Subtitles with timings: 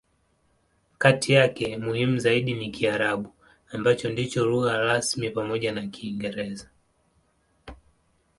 [0.97, 3.33] Kati yake, muhimu zaidi ni Kiarabu,
[3.71, 6.69] ambacho ndicho lugha rasmi pamoja na Kiingereza.